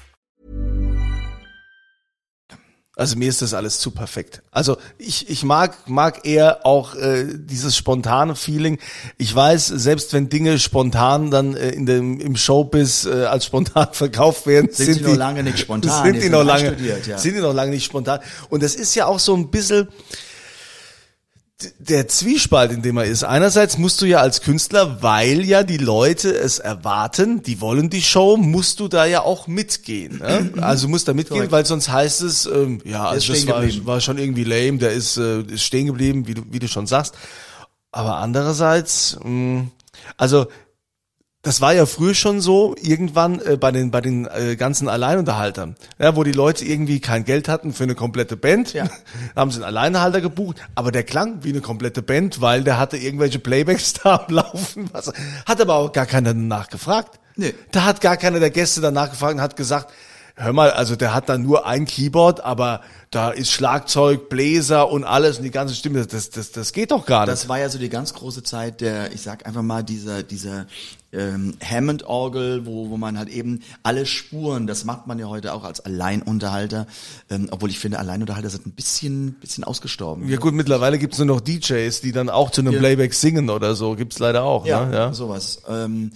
Also 3.01 3.17
mir 3.17 3.29
ist 3.29 3.41
das 3.41 3.55
alles 3.55 3.79
zu 3.79 3.89
perfekt. 3.89 4.43
Also 4.51 4.77
ich, 4.99 5.27
ich 5.27 5.43
mag, 5.43 5.89
mag 5.89 6.23
eher 6.23 6.67
auch 6.67 6.93
äh, 6.93 7.25
dieses 7.35 7.75
spontane 7.75 8.35
Feeling. 8.35 8.77
Ich 9.17 9.33
weiß, 9.33 9.65
selbst 9.65 10.13
wenn 10.13 10.29
Dinge 10.29 10.59
spontan 10.59 11.31
dann 11.31 11.55
äh, 11.55 11.69
in 11.69 11.87
dem, 11.87 12.19
im 12.19 12.35
Showbiz 12.35 13.07
äh, 13.07 13.25
als 13.25 13.45
spontan 13.45 13.87
verkauft 13.93 14.45
werden, 14.45 14.69
Sind 14.71 14.93
sie 14.93 15.01
noch 15.01 15.15
lange 15.15 15.41
nicht 15.41 15.57
spontan, 15.57 16.03
Sind 16.03 16.13
die 16.13 16.19
die, 16.19 16.23
sind 16.25 16.31
noch 16.31 16.43
lange, 16.43 16.77
ja. 17.07 17.17
sind 17.17 17.35
die 17.35 17.41
noch 17.41 17.55
lange 17.55 17.71
nicht 17.71 17.85
spontan. 17.85 18.19
Und 18.51 18.61
das 18.61 18.75
ist 18.75 18.93
ja 18.93 19.07
auch 19.07 19.17
so 19.17 19.35
ein 19.35 19.49
bisschen 19.49 19.87
der 21.79 22.07
Zwiespalt, 22.07 22.71
in 22.71 22.81
dem 22.81 22.97
er 22.97 23.05
ist. 23.05 23.23
Einerseits 23.23 23.77
musst 23.77 24.01
du 24.01 24.05
ja 24.05 24.19
als 24.19 24.41
Künstler, 24.41 25.01
weil 25.01 25.45
ja 25.45 25.63
die 25.63 25.77
Leute 25.77 26.33
es 26.33 26.59
erwarten, 26.59 27.43
die 27.43 27.61
wollen 27.61 27.89
die 27.89 28.01
Show, 28.01 28.37
musst 28.37 28.79
du 28.79 28.87
da 28.87 29.05
ja 29.05 29.21
auch 29.21 29.47
mitgehen. 29.47 30.19
Ne? 30.19 30.51
Also 30.61 30.87
musst 30.87 31.07
da 31.07 31.13
mitgehen, 31.13 31.37
Korrekt. 31.37 31.51
weil 31.51 31.65
sonst 31.65 31.89
heißt 31.89 32.21
es, 32.21 32.45
ähm, 32.45 32.81
ja, 32.85 33.05
also 33.07 33.33
das 33.33 33.47
war, 33.47 33.63
war 33.85 34.01
schon 34.01 34.17
irgendwie 34.17 34.43
lame, 34.43 34.77
der 34.77 34.91
ist, 34.91 35.17
äh, 35.17 35.41
ist 35.41 35.63
stehen 35.63 35.87
geblieben, 35.87 36.27
wie 36.27 36.35
du, 36.35 36.43
wie 36.49 36.59
du 36.59 36.67
schon 36.67 36.87
sagst. 36.87 37.15
Aber 37.91 38.17
andererseits, 38.17 39.17
mh, 39.23 39.65
also 40.17 40.47
das 41.43 41.59
war 41.59 41.73
ja 41.73 41.87
früher 41.87 42.13
schon 42.13 42.39
so, 42.39 42.75
irgendwann 42.79 43.39
äh, 43.39 43.57
bei 43.57 43.71
den 43.71 43.89
bei 43.89 44.01
den 44.01 44.27
äh, 44.27 44.55
ganzen 44.55 44.87
Alleinunterhaltern, 44.87 45.75
ja, 45.97 46.15
wo 46.15 46.23
die 46.23 46.31
Leute 46.31 46.65
irgendwie 46.65 46.99
kein 46.99 47.25
Geld 47.25 47.47
hatten 47.47 47.73
für 47.73 47.83
eine 47.83 47.95
komplette 47.95 48.37
Band, 48.37 48.73
Ja. 48.73 48.87
haben 49.35 49.49
sie 49.49 49.57
einen 49.57 49.65
Alleinhalter 49.65 50.21
gebucht, 50.21 50.57
aber 50.75 50.91
der 50.91 51.03
klang 51.03 51.43
wie 51.43 51.49
eine 51.49 51.61
komplette 51.61 52.01
Band, 52.01 52.41
weil 52.41 52.63
der 52.63 52.77
hatte 52.77 52.97
irgendwelche 52.97 53.39
Playbacks 53.39 53.93
da 54.03 54.25
am 54.27 54.33
Laufen, 54.33 54.89
was, 54.91 55.11
hat 55.45 55.61
aber 55.61 55.75
auch 55.75 55.91
gar 55.91 56.05
keiner 56.05 56.33
danach 56.33 56.69
gefragt. 56.69 57.19
Nee. 57.35 57.55
Da 57.71 57.85
hat 57.85 58.01
gar 58.01 58.17
keiner 58.17 58.39
der 58.39 58.51
Gäste 58.51 58.81
danach 58.81 59.09
gefragt 59.09 59.35
und 59.35 59.41
hat 59.41 59.55
gesagt, 59.55 59.91
hör 60.35 60.53
mal, 60.53 60.71
also 60.71 60.95
der 60.95 61.13
hat 61.13 61.29
da 61.29 61.37
nur 61.37 61.65
ein 61.65 61.85
Keyboard, 61.85 62.43
aber 62.43 62.81
da 63.11 63.29
ist 63.29 63.51
Schlagzeug, 63.51 64.29
Bläser 64.29 64.89
und 64.89 65.03
alles 65.03 65.37
und 65.37 65.43
die 65.43 65.51
ganze 65.51 65.75
Stimme, 65.75 66.07
das 66.07 66.29
das 66.29 66.51
das 66.51 66.71
geht 66.71 66.91
doch 66.91 67.05
gar 67.05 67.25
nicht. 67.25 67.33
Das 67.33 67.49
war 67.49 67.59
ja 67.59 67.67
so 67.67 67.77
die 67.77 67.89
ganz 67.89 68.13
große 68.13 68.41
Zeit 68.41 68.79
der, 68.79 69.11
ich 69.13 69.21
sag 69.21 69.45
einfach 69.45 69.61
mal, 69.61 69.83
dieser, 69.83 70.23
dieser 70.23 70.65
ähm, 71.13 71.55
Hammond-Orgel, 71.61 72.65
wo, 72.65 72.89
wo 72.89 72.97
man 72.97 73.17
halt 73.17 73.29
eben 73.29 73.61
alle 73.83 74.05
Spuren, 74.05 74.67
das 74.67 74.85
macht 74.85 75.07
man 75.07 75.19
ja 75.19 75.27
heute 75.27 75.53
auch 75.53 75.63
als 75.63 75.81
Alleinunterhalter, 75.81 76.87
ähm, 77.29 77.49
obwohl 77.51 77.69
ich 77.69 77.79
finde, 77.79 77.99
Alleinunterhalter 77.99 78.49
sind 78.49 78.65
ein 78.65 78.71
bisschen, 78.71 79.33
bisschen 79.33 79.63
ausgestorben. 79.63 80.27
Ja 80.29 80.37
gut, 80.37 80.53
mittlerweile 80.53 80.97
gibt's 80.97 81.17
nur 81.17 81.27
noch 81.27 81.41
DJs, 81.41 82.01
die 82.01 82.11
dann 82.11 82.29
auch 82.29 82.49
zu 82.51 82.61
einem 82.61 82.73
Ja. 82.73 82.79
Playback 82.79 83.13
singen 83.13 83.49
oder 83.49 83.75
so. 83.75 83.95
Gibt's 83.95 84.19
leider 84.19 84.43
auch. 84.43 84.65
Ja, 84.65 84.85
ne? 84.85 84.95
ja. 84.95 85.13
sowas. 85.13 85.63
Ähm, 85.67 86.11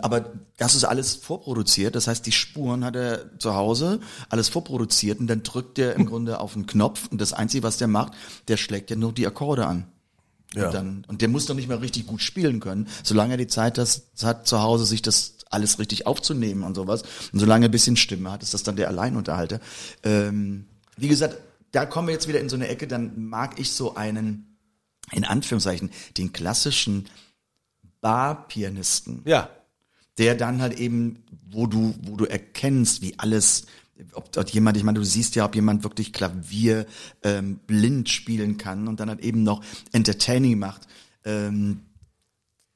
aber 0.00 0.26
das 0.56 0.74
ist 0.74 0.84
alles 0.84 1.16
vorproduziert. 1.16 1.94
Das 1.94 2.06
heißt, 2.06 2.24
die 2.24 2.32
Spuren 2.32 2.84
hat 2.84 2.96
er 2.96 3.38
zu 3.38 3.54
Hause 3.54 4.00
alles 4.30 4.48
vorproduziert 4.48 5.20
und 5.20 5.26
dann 5.26 5.42
drückt 5.42 5.78
er 5.78 5.94
im 5.94 6.06
Grunde 6.06 6.35
auf 6.40 6.54
den 6.54 6.66
Knopf 6.66 7.08
und 7.08 7.20
das 7.20 7.32
Einzige, 7.32 7.62
was 7.62 7.78
der 7.78 7.88
macht, 7.88 8.12
der 8.48 8.56
schlägt 8.56 8.90
ja 8.90 8.96
nur 8.96 9.12
die 9.12 9.26
Akkorde 9.26 9.66
an. 9.66 9.86
Ja. 10.54 10.66
Und, 10.66 10.74
dann, 10.74 11.04
und 11.08 11.22
der 11.22 11.28
muss 11.28 11.46
doch 11.46 11.54
nicht 11.54 11.68
mal 11.68 11.78
richtig 11.78 12.06
gut 12.06 12.22
spielen 12.22 12.60
können, 12.60 12.88
solange 13.02 13.34
er 13.34 13.38
die 13.38 13.46
Zeit 13.46 13.78
das, 13.78 14.08
hat, 14.22 14.46
zu 14.46 14.60
Hause 14.62 14.86
sich 14.86 15.02
das 15.02 15.36
alles 15.50 15.78
richtig 15.78 16.06
aufzunehmen 16.06 16.62
und 16.62 16.74
sowas. 16.74 17.02
Und 17.32 17.38
solange 17.38 17.66
er 17.66 17.68
ein 17.68 17.72
bisschen 17.72 17.96
Stimme 17.96 18.30
hat, 18.32 18.42
ist 18.42 18.54
das 18.54 18.62
dann 18.62 18.76
der 18.76 18.88
Alleinunterhalter. 18.88 19.60
Ähm, 20.02 20.66
wie 20.96 21.08
gesagt, 21.08 21.36
da 21.72 21.84
kommen 21.84 22.08
wir 22.08 22.14
jetzt 22.14 22.28
wieder 22.28 22.40
in 22.40 22.48
so 22.48 22.56
eine 22.56 22.68
Ecke, 22.68 22.86
dann 22.86 23.28
mag 23.28 23.58
ich 23.58 23.72
so 23.72 23.94
einen, 23.94 24.56
in 25.12 25.24
Anführungszeichen, 25.24 25.90
den 26.16 26.32
klassischen 26.32 27.08
Barpianisten 28.00 29.22
ja. 29.24 29.50
der 30.18 30.34
dann 30.36 30.62
halt 30.62 30.78
eben, 30.78 31.24
wo 31.50 31.66
du, 31.66 31.94
wo 32.02 32.16
du 32.16 32.24
erkennst, 32.24 33.02
wie 33.02 33.18
alles, 33.18 33.66
ob 34.12 34.32
dort 34.32 34.50
jemand, 34.50 34.76
ich 34.76 34.82
meine, 34.82 34.98
du 34.98 35.04
siehst 35.04 35.34
ja, 35.36 35.44
ob 35.44 35.54
jemand 35.54 35.84
wirklich 35.84 36.12
Klavier 36.12 36.86
ähm, 37.22 37.60
blind 37.66 38.08
spielen 38.08 38.58
kann 38.58 38.88
und 38.88 39.00
dann 39.00 39.08
halt 39.08 39.20
eben 39.20 39.42
noch 39.42 39.64
Entertaining 39.92 40.58
macht. 40.58 40.86
Ähm, 41.24 41.80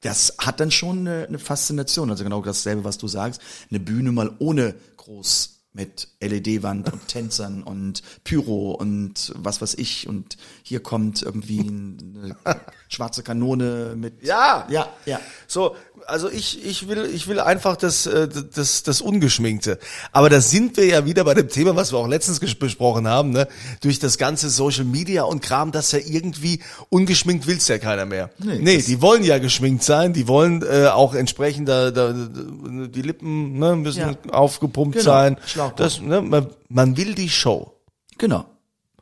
das 0.01 0.35
hat 0.39 0.59
dann 0.59 0.71
schon 0.71 1.07
eine, 1.07 1.27
eine 1.27 1.39
Faszination. 1.39 2.09
Also 2.09 2.23
genau 2.23 2.41
dasselbe, 2.41 2.83
was 2.83 2.97
du 2.97 3.07
sagst. 3.07 3.41
Eine 3.69 3.79
Bühne 3.79 4.11
mal 4.11 4.35
ohne 4.39 4.75
groß 4.97 5.60
mit 5.73 6.09
LED-Wand 6.19 6.91
und 6.91 7.07
Tänzern 7.07 7.63
und 7.63 8.01
Pyro 8.23 8.71
und 8.71 9.33
was 9.37 9.61
weiß 9.61 9.75
ich. 9.75 10.07
Und 10.07 10.37
hier 10.63 10.81
kommt 10.81 11.21
irgendwie 11.21 11.59
eine 11.61 12.35
schwarze 12.89 13.23
Kanone 13.23 13.93
mit. 13.95 14.21
Ja. 14.21 14.67
Ja, 14.69 14.89
ja. 15.05 15.19
So, 15.47 15.75
also 16.07 16.29
ich, 16.29 16.65
ich 16.65 16.87
will, 16.89 17.05
ich 17.13 17.27
will 17.27 17.39
einfach 17.39 17.77
das, 17.77 18.05
äh, 18.05 18.27
das, 18.53 18.83
das 18.83 18.99
Ungeschminkte. 19.01 19.79
Aber 20.11 20.29
da 20.29 20.41
sind 20.41 20.75
wir 20.75 20.85
ja 20.87 21.05
wieder 21.05 21.23
bei 21.23 21.35
dem 21.35 21.47
Thema, 21.47 21.75
was 21.75 21.93
wir 21.93 21.99
auch 21.99 22.07
letztens 22.07 22.39
besprochen 22.39 23.07
haben, 23.07 23.29
ne? 23.29 23.47
Durch 23.81 23.99
das 23.99 24.17
ganze 24.17 24.49
Social 24.49 24.83
Media 24.83 25.23
und 25.23 25.41
Kram, 25.41 25.71
das 25.71 25.91
ja 25.93 25.99
irgendwie 25.99 26.59
ungeschminkt 26.89 27.47
will's 27.47 27.67
ja 27.69 27.77
keiner 27.77 28.05
mehr. 28.05 28.29
Nee, 28.39 28.59
Nee, 28.59 28.81
die 28.81 29.01
wollen 29.01 29.23
ja 29.23 29.37
geschminkt 29.37 29.83
sein, 29.83 30.11
die 30.11 30.27
wollen 30.27 30.63
äh, 30.63 30.87
auch 30.87 31.13
entsprechend 31.13 31.69
da, 31.69 31.91
da, 31.91 32.11
da, 32.11 32.87
die 32.87 33.01
Lippen 33.01 33.57
ne, 33.59 33.75
müssen 33.77 33.99
Ja. 33.99 34.15
aufgepumpt 34.33 34.97
Genau, 34.97 35.05
sein. 35.05 35.37
Schlauchbock. 35.61 35.77
Das, 35.77 36.01
ne, 36.01 36.21
man, 36.21 36.47
man 36.69 36.97
will 36.97 37.15
die 37.15 37.29
Show. 37.29 37.73
Genau. 38.17 38.45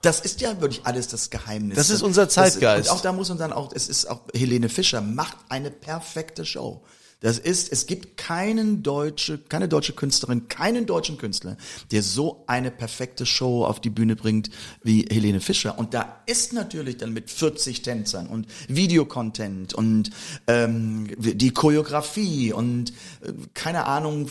Das 0.01 0.21
ist 0.21 0.39
ja 0.39 0.61
wirklich 0.61 0.81
alles 0.85 1.09
das 1.09 1.29
Geheimnis. 1.29 1.75
Das 1.75 1.89
ist 1.89 2.01
unser 2.01 2.29
Zeitgeist. 2.29 2.87
Das, 2.87 2.91
und 2.91 2.97
auch 2.99 3.01
da 3.01 3.11
muss 3.11 3.29
man 3.29 3.37
dann 3.37 3.51
auch, 3.51 3.73
es 3.73 3.89
ist 3.89 4.05
auch, 4.05 4.21
Helene 4.33 4.69
Fischer 4.69 5.01
macht 5.01 5.37
eine 5.49 5.71
perfekte 5.71 6.45
Show. 6.45 6.83
Das 7.21 7.37
ist, 7.37 7.69
es 7.73 7.85
gibt 7.85 8.15
keinen 8.15 8.81
deutsche, 8.81 9.39
keine 9.39 9.67
deutsche 9.67 9.91
Künstlerin, 9.91 10.47
keinen 10.47 10.85
deutschen 10.85 11.17
Künstler, 11.17 11.57
der 11.91 12.01
so 12.01 12.45
eine 12.47 12.71
perfekte 12.71 13.25
Show 13.25 13.65
auf 13.65 13.81
die 13.81 13.89
Bühne 13.89 14.15
bringt 14.15 14.49
wie 14.83 15.05
Helene 15.09 15.41
Fischer. 15.41 15.77
Und 15.77 15.93
da 15.93 16.21
ist 16.27 16.53
natürlich 16.53 16.95
dann 16.95 17.11
mit 17.11 17.29
40 17.29 17.81
Tänzern 17.81 18.27
und 18.27 18.47
Videocontent 18.69 19.73
und 19.73 20.11
ähm, 20.47 21.09
die 21.17 21.51
Choreografie 21.51 22.53
und 22.53 22.91
äh, 23.21 23.33
keine 23.53 23.85
Ahnung 23.85 24.29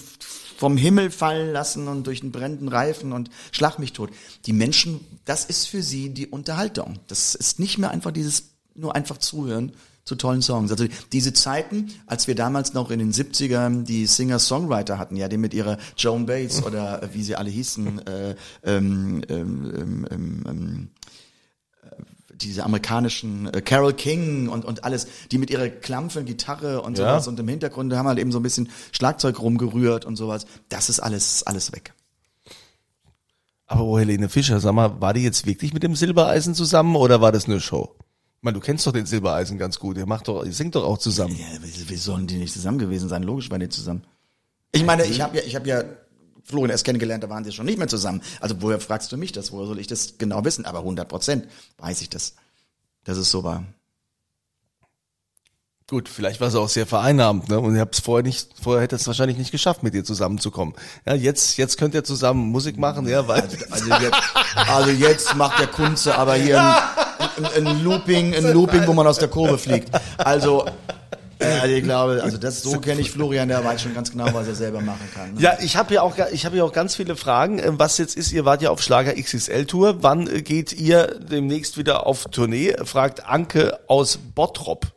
vom 0.59 0.77
Himmel 0.77 1.13
fallen 1.13 1.53
lassen 1.53 1.87
und 1.87 2.07
durch 2.07 2.21
einen 2.21 2.33
brennenden 2.33 2.69
Reifen 2.69 3.13
und 3.13 3.31
schlag 3.53 3.79
mich 3.79 3.93
tot. 3.93 4.11
Die 4.45 4.53
Menschen, 4.53 5.01
das 5.25 5.45
ist 5.45 5.69
für 5.69 5.83
sie 5.83 6.11
die 6.11 6.27
Unterhaltung. 6.27 6.99
Das 7.07 7.37
ist 7.37 7.61
nicht 7.61 7.79
mehr 7.79 7.93
einfach 7.93 8.11
dieses 8.11 8.51
nur 8.75 8.97
einfach 8.97 9.19
zuhören 9.19 9.73
zu 10.03 10.17
tollen 10.17 10.43
Songs. 10.43 10.73
Also 10.73 10.87
diese 11.13 11.33
Zeiten, 11.33 11.93
als 12.07 12.27
wir 12.27 12.35
damals 12.35 12.75
noch 12.75 12.91
in 12.91 12.99
den 12.99 13.13
70ern 13.13 13.85
die 13.85 14.07
Singer-Songwriter 14.07 14.99
hatten, 14.99 15.17
ja, 15.17 15.29
die 15.29 15.37
mit 15.37 15.55
ihrer 15.55 15.79
Joan 15.97 16.27
Bates 16.27 16.65
oder 16.65 17.03
äh, 17.03 17.15
wie 17.15 17.23
sie 17.23 17.37
alle 17.37 17.51
hießen, 17.51 18.07
äh, 18.07 18.35
ähm, 18.65 19.23
ähm, 19.29 20.07
ähm, 20.11 20.45
ähm, 20.49 20.89
diese 22.41 22.65
amerikanischen 22.65 23.53
äh, 23.53 23.61
Carol 23.61 23.93
King 23.93 24.49
und, 24.49 24.65
und 24.65 24.85
alles, 24.85 25.07
die 25.31 25.39
mit 25.39 25.51
ihrer 25.51 25.69
Klampfe, 25.69 26.25
Gitarre 26.25 26.83
und 26.83 26.99
Ja. 26.99 27.11
sowas 27.11 27.29
und 27.29 27.39
im 27.41 27.49
Hintergrund 27.49 27.93
haben 27.95 28.07
halt 28.09 28.19
eben 28.19 28.33
so 28.33 28.39
ein 28.39 28.43
bisschen 28.43 28.69
Schlagzeug 28.93 29.41
rumgerührt 29.41 30.05
und 30.05 30.17
sowas. 30.17 30.47
Das 30.69 30.89
ist 30.89 31.01
alles, 31.01 31.43
alles 31.43 31.73
weg. 31.73 31.93
Aber 33.67 33.85
wo 33.85 33.99
Helene 33.99 34.29
Fischer, 34.29 34.61
sag 34.61 34.73
mal, 34.73 35.01
war 35.01 35.13
die 35.13 35.23
jetzt 35.23 35.45
wirklich 35.47 35.75
mit 35.75 35.83
dem 35.83 35.95
Silbereisen 35.95 36.55
zusammen 36.55 36.97
oder 36.97 37.21
war 37.21 37.33
das 37.33 37.45
eine 37.45 37.61
Show? 37.61 37.95
Ich 38.39 38.43
meine, 38.43 38.55
du 38.55 38.61
kennst 38.61 38.87
doch 38.87 38.93
den 38.93 39.05
Silbereisen 39.05 39.59
ganz 39.59 39.79
gut. 39.79 39.99
Ihr 39.99 40.07
macht 40.07 40.29
doch, 40.29 40.45
ihr 40.45 40.53
singt 40.53 40.75
doch 40.75 40.85
auch 40.85 40.99
zusammen. 40.99 41.37
Ja, 41.37 41.47
wie, 41.63 41.91
wie 41.91 41.97
sollen 41.97 42.27
die 42.27 42.37
nicht 42.39 42.53
zusammen 42.53 42.79
gewesen 42.79 43.09
sein? 43.09 43.23
Logisch 43.25 43.51
waren 43.51 43.61
die 43.61 43.69
zusammen. 43.69 44.05
Ich 44.73 44.85
meine, 44.85 45.05
ich 45.05 45.21
habe 45.21 45.37
ja, 45.37 45.43
ich 45.45 45.55
habe 45.57 45.69
ja 45.69 45.83
Florian 46.49 46.71
erst 46.71 46.85
kennengelernt, 46.85 47.23
da 47.23 47.29
waren 47.29 47.45
sie 47.45 47.53
schon 47.53 47.67
nicht 47.67 47.79
mehr 47.79 47.89
zusammen. 47.89 48.23
Also 48.41 48.57
woher 48.61 48.81
fragst 48.81 49.13
du 49.13 49.17
mich 49.17 49.33
das? 49.33 49.53
Woher 49.53 49.67
soll 49.67 49.79
ich 49.79 49.87
das 49.87 50.19
genau 50.19 50.45
wissen? 50.45 50.65
Aber 50.65 50.79
100 50.79 51.09
Prozent 51.09 51.47
weiß 51.77 52.01
ich 52.01 52.09
das, 52.09 52.35
dass 53.05 53.19
es 53.19 53.31
so 53.31 53.45
war. 53.45 53.65
Gut, 55.91 56.11
vielleicht 56.11 56.39
war 56.43 56.51
sie 56.51 56.61
auch 56.61 56.69
sehr 56.69 56.85
vereinnahmt, 56.85 57.49
ne? 57.49 57.59
Und 57.59 57.75
ihr 57.75 57.81
habt 57.81 57.95
es 57.95 58.01
vorher 58.01 58.23
nicht, 58.23 58.51
vorher 58.63 58.83
hätte 58.83 58.97
es 58.97 59.07
wahrscheinlich 59.07 59.39
nicht 59.39 59.51
geschafft, 59.51 59.83
mit 59.83 59.95
ihr 59.95 60.05
zusammenzukommen. 60.05 60.75
Ja, 61.07 61.15
jetzt, 61.15 61.57
jetzt 61.57 61.79
könnt 61.79 61.95
ihr 61.95 62.05
zusammen 62.05 62.51
Musik 62.51 62.77
machen, 62.77 63.09
ja, 63.09 63.27
weil 63.27 63.49
Also 63.71 63.89
jetzt, 63.95 64.17
also 64.55 64.91
jetzt 64.91 65.35
macht 65.35 65.59
der 65.59 65.67
Kunze 65.67 66.19
aber 66.19 66.35
hier 66.35 66.61
ein, 66.61 67.45
ein, 67.47 67.67
ein 67.67 67.83
Looping, 67.83 68.35
ein 68.35 68.53
Looping, 68.53 68.87
wo 68.87 68.93
man 68.93 69.07
aus 69.07 69.19
der 69.19 69.29
Kurve 69.29 69.57
fliegt. 69.57 69.91
Also 70.19 70.67
also 71.41 71.75
ich 71.75 71.85
glaube, 71.85 72.23
also 72.23 72.37
das 72.37 72.63
so 72.63 72.81
kenne 72.81 73.01
ich 73.01 73.11
Florian, 73.11 73.49
der 73.49 73.65
weiß 73.65 73.83
schon 73.83 73.95
ganz 73.95 74.11
genau, 74.11 74.27
was 74.33 74.49
er 74.49 74.55
selber 74.55 74.81
machen 74.81 75.09
kann. 75.15 75.35
Ne? 75.35 75.41
Ja, 75.41 75.59
ich 75.61 75.77
habe 75.77 75.95
ja 75.95 76.03
auch, 76.03 76.17
ich 76.33 76.45
habe 76.47 76.57
ja 76.57 76.65
auch 76.65 76.73
ganz 76.73 76.97
viele 76.97 77.17
Fragen. 77.17 77.59
Ähm, 77.59 77.79
Was 77.79 77.99
jetzt 77.99 78.17
ist, 78.17 78.33
ihr 78.33 78.45
wart 78.45 78.63
ja 78.63 78.71
auf 78.71 78.83
Schlager 78.83 79.15
XXL 79.15 79.67
Tour. 79.67 80.03
Wann 80.03 80.27
äh, 80.27 80.43
geht 80.43 80.73
ihr 80.73 81.19
demnächst 81.19 81.79
wieder 81.79 82.07
auf 82.07 82.25
Tournee? 82.31 82.75
Fragt 82.85 83.27
Anke 83.27 83.79
aus 83.89 84.19
Bottrop. 84.35 84.93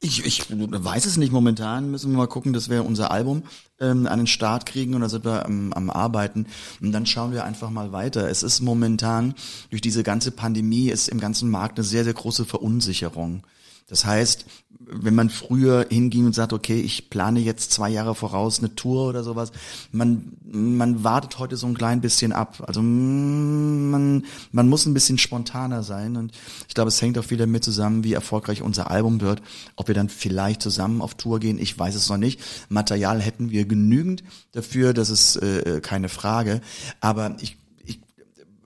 Ich, 0.00 0.24
ich 0.26 0.44
weiß 0.50 1.06
es 1.06 1.16
nicht 1.16 1.32
momentan. 1.32 1.90
Müssen 1.90 2.10
wir 2.10 2.18
mal 2.18 2.26
gucken, 2.26 2.52
dass 2.52 2.68
wir 2.68 2.84
unser 2.84 3.10
Album 3.10 3.44
ähm, 3.80 4.06
an 4.06 4.18
den 4.18 4.26
Start 4.26 4.66
kriegen 4.66 4.94
und 4.94 5.00
da 5.00 5.08
sind 5.08 5.24
wir 5.24 5.46
am, 5.46 5.72
am 5.72 5.88
Arbeiten. 5.88 6.46
Und 6.82 6.92
dann 6.92 7.06
schauen 7.06 7.32
wir 7.32 7.44
einfach 7.44 7.70
mal 7.70 7.90
weiter. 7.90 8.28
Es 8.28 8.42
ist 8.42 8.60
momentan 8.60 9.34
durch 9.70 9.80
diese 9.80 10.02
ganze 10.02 10.30
Pandemie 10.30 10.90
ist 10.90 11.08
im 11.08 11.20
ganzen 11.20 11.50
Markt 11.50 11.78
eine 11.78 11.84
sehr, 11.84 12.04
sehr 12.04 12.12
große 12.12 12.44
Verunsicherung. 12.44 13.44
Das 13.86 14.04
heißt, 14.04 14.46
wenn 14.86 15.14
man 15.14 15.30
früher 15.30 15.86
hinging 15.90 16.26
und 16.26 16.34
sagt, 16.34 16.52
okay, 16.52 16.80
ich 16.80 17.10
plane 17.10 17.40
jetzt 17.40 17.72
zwei 17.72 17.88
Jahre 17.90 18.14
voraus 18.14 18.58
eine 18.58 18.74
Tour 18.74 19.08
oder 19.08 19.22
sowas, 19.22 19.52
man, 19.92 20.32
man 20.44 21.04
wartet 21.04 21.38
heute 21.38 21.56
so 21.56 21.66
ein 21.66 21.76
klein 21.76 22.00
bisschen 22.00 22.32
ab. 22.32 22.62
Also 22.66 22.82
mm, 22.82 23.90
man, 23.90 24.24
man 24.52 24.68
muss 24.68 24.86
ein 24.86 24.94
bisschen 24.94 25.18
spontaner 25.18 25.82
sein 25.82 26.16
und 26.16 26.32
ich 26.68 26.74
glaube, 26.74 26.88
es 26.88 27.00
hängt 27.00 27.18
auch 27.18 27.24
viel 27.24 27.38
damit 27.38 27.64
zusammen, 27.64 28.04
wie 28.04 28.12
erfolgreich 28.12 28.62
unser 28.62 28.90
Album 28.90 29.20
wird, 29.20 29.42
ob 29.76 29.88
wir 29.88 29.94
dann 29.94 30.08
vielleicht 30.08 30.62
zusammen 30.62 31.00
auf 31.00 31.14
Tour 31.14 31.40
gehen, 31.40 31.58
ich 31.58 31.78
weiß 31.78 31.94
es 31.94 32.08
noch 32.08 32.18
nicht. 32.18 32.40
Material 32.68 33.20
hätten 33.20 33.50
wir 33.50 33.64
genügend 33.66 34.22
dafür, 34.52 34.92
das 34.92 35.10
ist 35.10 35.36
äh, 35.36 35.80
keine 35.82 36.08
Frage. 36.08 36.60
Aber 37.00 37.36
ich, 37.40 37.56
ich, 37.84 38.00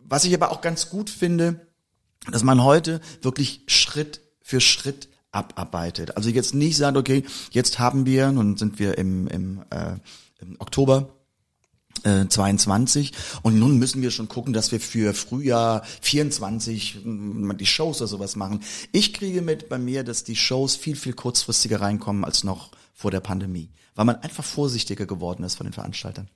was 0.05 0.25
ich 0.25 0.35
aber 0.35 0.51
auch 0.51 0.61
ganz 0.61 0.91
gut 0.91 1.11
finde, 1.11 1.67
dass 2.31 2.43
man 2.43 2.63
heute 2.63 3.01
wirklich 3.23 3.63
Schritt 3.67 4.21
für 4.43 4.61
Schritt 4.61 5.08
abarbeitet. 5.33 6.17
Also 6.17 6.31
jetzt 6.31 6.55
nicht 6.55 6.77
sagt, 6.77 6.97
okay, 6.97 7.25
jetzt 7.51 7.79
haben 7.79 8.07
wir, 8.07 8.33
nun 8.33 8.57
sind 8.57 8.79
wir 8.79 8.99
im, 8.99 9.27
im, 9.29 9.63
äh, 9.71 9.97
im 10.41 10.57
Oktober 10.59 11.11
äh, 12.05 12.27
22 12.27 13.13
und 13.43 13.59
nun 13.59 13.79
müssen 13.79 14.03
wir 14.03 14.11
schon 14.11 14.29
gucken, 14.29 14.53
dass 14.53 14.73
wir 14.73 14.81
für 14.81 15.15
Frühjahr 15.15 15.83
24 16.01 17.05
mh, 17.05 17.55
die 17.55 17.67
Shows 17.67 18.01
oder 18.01 18.09
sowas 18.09 18.37
machen. 18.37 18.61
Ich 18.93 19.13
kriege 19.13 19.43
mit 19.43 19.69
bei 19.69 19.79
mir, 19.79 20.05
dass 20.05 20.25
die 20.25 20.37
Shows 20.37 20.77
viel, 20.77 20.97
viel 20.97 21.13
kurzfristiger 21.13 21.81
reinkommen 21.81 22.25
als 22.25 22.45
noch 22.45 22.71
vor 22.95 23.11
der 23.11 23.21
Pandemie, 23.21 23.71
weil 23.95 24.05
man 24.05 24.17
einfach 24.17 24.45
vorsichtiger 24.45 25.07
geworden 25.07 25.45
ist 25.45 25.57
von 25.57 25.67
den 25.67 25.73
Veranstaltern. 25.73 26.29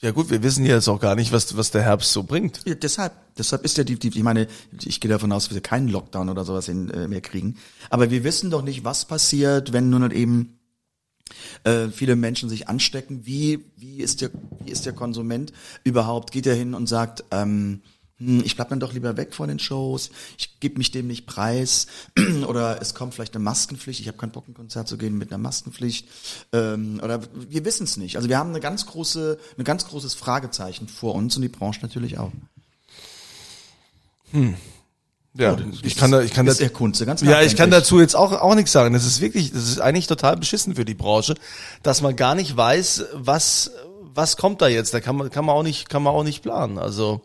Ja 0.00 0.10
gut, 0.10 0.30
wir 0.30 0.42
wissen 0.42 0.66
jetzt 0.66 0.88
auch 0.88 1.00
gar 1.00 1.14
nicht, 1.14 1.32
was, 1.32 1.56
was 1.56 1.70
der 1.70 1.82
Herbst 1.82 2.12
so 2.12 2.24
bringt. 2.24 2.60
Ja, 2.66 2.74
deshalb, 2.74 3.12
deshalb 3.38 3.64
ist 3.64 3.78
ja 3.78 3.84
die, 3.84 3.98
die, 3.98 4.08
ich 4.08 4.22
meine, 4.22 4.48
ich 4.84 5.00
gehe 5.00 5.08
davon 5.08 5.32
aus, 5.32 5.46
dass 5.46 5.54
wir 5.54 5.62
keinen 5.62 5.88
Lockdown 5.88 6.28
oder 6.28 6.44
sowas 6.44 6.68
in, 6.68 6.90
äh, 6.90 7.08
mehr 7.08 7.20
kriegen. 7.20 7.56
Aber 7.90 8.10
wir 8.10 8.24
wissen 8.24 8.50
doch 8.50 8.62
nicht, 8.62 8.84
was 8.84 9.06
passiert, 9.06 9.72
wenn 9.72 9.90
nun 9.90 10.10
eben 10.10 10.58
äh, 11.64 11.88
viele 11.88 12.16
Menschen 12.16 12.48
sich 12.48 12.68
anstecken. 12.68 13.24
Wie, 13.24 13.64
wie 13.76 13.98
ist 13.98 14.20
der, 14.20 14.30
wie 14.64 14.70
ist 14.70 14.84
der 14.84 14.92
Konsument 14.92 15.52
überhaupt? 15.84 16.32
Geht 16.32 16.46
er 16.46 16.54
hin 16.54 16.74
und 16.74 16.86
sagt, 16.86 17.24
ähm, 17.30 17.48
hm, 17.48 17.82
ich 18.44 18.56
bleib 18.56 18.68
dann 18.68 18.80
doch 18.80 18.92
lieber 18.92 19.16
weg 19.16 19.34
von 19.34 19.48
den 19.48 19.58
Shows, 19.58 20.10
ich 20.38 20.60
gebe 20.60 20.78
mich 20.78 20.90
dem 20.90 21.06
nicht 21.06 21.26
preis 21.26 21.86
oder 22.46 22.80
es 22.80 22.94
kommt 22.94 23.14
vielleicht 23.14 23.34
eine 23.34 23.44
Maskenpflicht, 23.44 24.00
ich 24.00 24.08
habe 24.08 24.18
keinen 24.18 24.32
Bock 24.32 24.48
ein 24.48 24.54
Konzert 24.54 24.88
zu 24.88 24.98
gehen 24.98 25.18
mit 25.18 25.32
einer 25.32 25.38
Maskenpflicht 25.38 26.08
ähm, 26.52 27.00
oder 27.02 27.20
wir 27.34 27.64
wissen 27.64 27.84
es 27.84 27.96
nicht. 27.96 28.16
Also 28.16 28.28
wir 28.28 28.38
haben 28.38 28.50
eine 28.50 28.60
ganz 28.60 28.86
große, 28.86 29.38
ein 29.58 29.64
ganz 29.64 29.86
großes 29.86 30.14
Fragezeichen 30.14 30.88
vor 30.88 31.14
uns 31.14 31.36
und 31.36 31.42
die 31.42 31.48
Branche 31.48 31.80
natürlich 31.82 32.18
auch. 32.18 32.32
Ja, 35.36 35.56
ich 35.82 35.96
kann 35.96 36.12
da, 36.12 36.22
ich 36.22 36.32
kann 36.32 36.46
ist 36.46 36.60
da, 36.60 36.68
Kunze, 36.68 37.06
ganz 37.06 37.20
ja, 37.20 37.42
ich 37.42 37.56
kann 37.56 37.68
dazu 37.68 37.98
jetzt 37.98 38.14
auch, 38.14 38.30
auch 38.30 38.54
nichts 38.54 38.70
sagen. 38.70 38.94
Das 38.94 39.04
ist 39.04 39.20
wirklich, 39.20 39.50
das 39.52 39.64
ist 39.64 39.80
eigentlich 39.80 40.06
total 40.06 40.36
beschissen 40.36 40.76
für 40.76 40.84
die 40.84 40.94
Branche, 40.94 41.34
dass 41.82 42.02
man 42.02 42.14
gar 42.14 42.36
nicht 42.36 42.56
weiß, 42.56 43.06
was, 43.14 43.72
was 44.14 44.36
kommt 44.36 44.62
da 44.62 44.68
jetzt. 44.68 44.94
Da 44.94 45.00
kann 45.00 45.16
man, 45.16 45.30
kann 45.30 45.44
man 45.44 45.56
auch 45.56 45.64
nicht, 45.64 45.88
kann 45.88 46.04
man 46.04 46.14
auch 46.14 46.22
nicht 46.22 46.42
planen. 46.42 46.78
Also, 46.78 47.20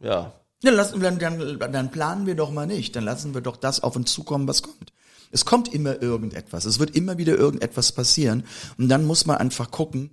ja. 0.00 0.32
Ja, 0.62 0.70
lassen, 0.70 1.00
dann, 1.00 1.18
dann, 1.18 1.58
dann 1.58 1.90
planen 1.90 2.26
wir 2.26 2.34
doch 2.34 2.50
mal 2.50 2.66
nicht. 2.66 2.96
Dann 2.96 3.04
lassen 3.04 3.34
wir 3.34 3.40
doch 3.40 3.56
das 3.56 3.80
auf 3.80 3.94
uns 3.94 4.12
zukommen, 4.12 4.48
was 4.48 4.62
kommt. 4.62 4.92
Es 5.30 5.44
kommt 5.44 5.72
immer 5.72 6.00
irgendetwas. 6.00 6.64
Es 6.64 6.78
wird 6.78 6.96
immer 6.96 7.18
wieder 7.18 7.36
irgendetwas 7.36 7.92
passieren. 7.92 8.44
Und 8.78 8.88
dann 8.88 9.04
muss 9.04 9.26
man 9.26 9.36
einfach 9.36 9.70
gucken, 9.70 10.10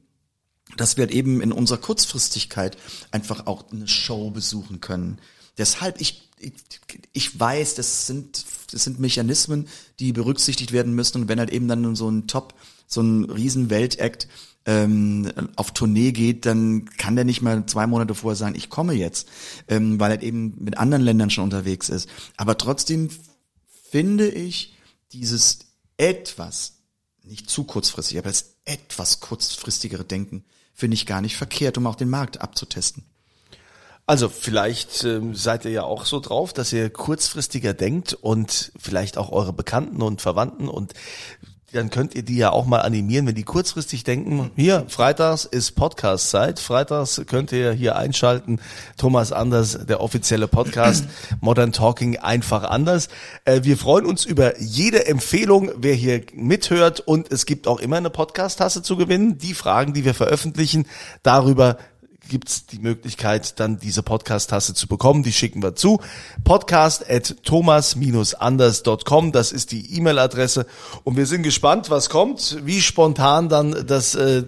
dass 0.77 0.97
wir 0.97 1.09
eben 1.11 1.41
in 1.41 1.51
unserer 1.51 1.77
Kurzfristigkeit 1.77 2.77
einfach 3.11 3.47
auch 3.47 3.71
eine 3.71 3.87
Show 3.87 4.31
besuchen 4.31 4.81
können. 4.81 5.19
Deshalb, 5.57 6.01
ich, 6.01 6.29
ich, 6.39 6.53
ich 7.13 7.39
weiß, 7.39 7.75
das 7.75 8.07
sind, 8.07 8.45
das 8.71 8.83
sind 8.83 8.99
Mechanismen, 8.99 9.67
die 9.99 10.13
berücksichtigt 10.13 10.71
werden 10.71 10.93
müssen. 10.93 11.21
Und 11.21 11.27
wenn 11.29 11.39
halt 11.39 11.51
eben 11.51 11.67
dann 11.67 11.95
so 11.95 12.09
ein 12.09 12.27
Top, 12.27 12.53
so 12.87 13.01
ein 13.01 13.25
riesen 13.25 13.69
Weltakt 13.69 14.27
ähm, 14.65 15.31
auf 15.55 15.71
Tournee 15.71 16.11
geht, 16.11 16.45
dann 16.45 16.85
kann 16.97 17.15
der 17.15 17.25
nicht 17.25 17.41
mal 17.41 17.65
zwei 17.65 17.87
Monate 17.87 18.15
vorher 18.15 18.35
sagen, 18.35 18.55
ich 18.55 18.69
komme 18.69 18.93
jetzt, 18.93 19.27
ähm, 19.67 19.99
weil 19.99 20.11
er 20.11 20.21
eben 20.21 20.55
mit 20.57 20.77
anderen 20.77 21.03
Ländern 21.03 21.29
schon 21.29 21.43
unterwegs 21.43 21.89
ist. 21.89 22.09
Aber 22.37 22.57
trotzdem 22.57 23.09
finde 23.89 24.29
ich 24.29 24.75
dieses 25.11 25.59
etwas, 25.97 26.79
nicht 27.23 27.49
zu 27.49 27.63
kurzfristig, 27.63 28.17
aber 28.17 28.29
das 28.29 28.55
etwas 28.65 29.19
kurzfristigere 29.19 30.05
Denken 30.05 30.43
finde 30.73 30.95
ich 30.95 31.05
gar 31.05 31.21
nicht 31.21 31.37
verkehrt, 31.37 31.77
um 31.77 31.87
auch 31.87 31.95
den 31.95 32.09
Markt 32.09 32.41
abzutesten. 32.41 33.03
Also 34.05 34.27
vielleicht 34.27 35.05
ähm, 35.05 35.33
seid 35.33 35.63
ihr 35.63 35.71
ja 35.71 35.83
auch 35.83 36.05
so 36.05 36.19
drauf, 36.19 36.51
dass 36.51 36.73
ihr 36.73 36.89
kurzfristiger 36.89 37.73
denkt 37.73 38.13
und 38.13 38.73
vielleicht 38.77 39.17
auch 39.17 39.31
eure 39.31 39.53
Bekannten 39.53 40.01
und 40.01 40.21
Verwandten 40.21 40.67
und 40.67 40.93
dann 41.73 41.89
könnt 41.89 42.15
ihr 42.15 42.23
die 42.23 42.37
ja 42.37 42.51
auch 42.51 42.65
mal 42.65 42.79
animieren, 42.79 43.27
wenn 43.27 43.35
die 43.35 43.43
kurzfristig 43.43 44.03
denken, 44.03 44.51
hier, 44.55 44.85
freitags 44.87 45.45
ist 45.45 45.71
Podcast-Zeit, 45.71 46.59
freitags 46.59 47.21
könnt 47.27 47.51
ihr 47.51 47.71
hier 47.73 47.95
einschalten, 47.95 48.59
Thomas 48.97 49.31
Anders, 49.31 49.85
der 49.85 50.01
offizielle 50.01 50.47
Podcast, 50.47 51.05
Modern 51.41 51.71
Talking 51.71 52.17
einfach 52.17 52.63
anders. 52.63 53.09
Äh, 53.45 53.61
wir 53.63 53.77
freuen 53.77 54.05
uns 54.05 54.25
über 54.25 54.59
jede 54.61 55.07
Empfehlung, 55.07 55.71
wer 55.75 55.95
hier 55.95 56.21
mithört 56.33 56.99
und 56.99 57.31
es 57.31 57.45
gibt 57.45 57.67
auch 57.67 57.79
immer 57.79 57.97
eine 57.97 58.09
Podcast-Tasse 58.09 58.83
zu 58.83 58.95
gewinnen. 58.95 59.37
Die 59.37 59.53
Fragen, 59.53 59.93
die 59.93 60.05
wir 60.05 60.13
veröffentlichen, 60.13 60.85
darüber 61.23 61.77
gibt's 62.29 62.65
die 62.65 62.79
Möglichkeit, 62.79 63.59
dann 63.59 63.79
diese 63.79 64.03
Podcast-Tasse 64.03 64.73
zu 64.73 64.87
bekommen. 64.87 65.23
Die 65.23 65.33
schicken 65.33 65.61
wir 65.61 65.75
zu. 65.75 65.99
Podcast 66.43 67.09
at 67.09 67.43
thomas-anders.com. 67.43 69.31
Das 69.31 69.51
ist 69.51 69.71
die 69.71 69.97
E-Mail-Adresse. 69.97 70.65
Und 71.03 71.17
wir 71.17 71.25
sind 71.25 71.43
gespannt, 71.43 71.89
was 71.89 72.09
kommt, 72.09 72.57
wie 72.63 72.81
spontan 72.81 73.49
dann 73.49 73.85
das 73.87 74.15
äh, 74.15 74.43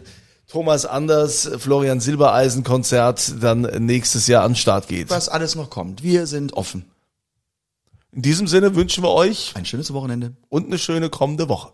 Thomas 0.47 0.85
Anders, 0.85 1.49
Florian 1.57 1.99
Silbereisen 1.99 2.63
Konzert 2.63 3.33
dann 3.41 3.61
nächstes 3.85 4.27
Jahr 4.27 4.43
an 4.43 4.51
den 4.51 4.55
Start 4.57 4.87
geht. 4.87 5.09
Was 5.09 5.27
alles 5.29 5.55
noch 5.55 5.69
kommt. 5.69 6.03
Wir 6.03 6.27
sind 6.27 6.53
offen. 6.53 6.85
In 8.11 8.21
diesem 8.21 8.47
Sinne 8.47 8.75
wünschen 8.75 9.03
wir 9.03 9.11
euch 9.11 9.51
Ein 9.55 9.65
schönes 9.65 9.91
Wochenende. 9.91 10.33
und 10.49 10.67
eine 10.67 10.77
schöne 10.77 11.09
kommende 11.09 11.49
Woche. 11.49 11.73